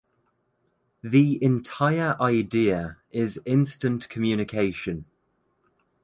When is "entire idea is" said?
1.43-3.39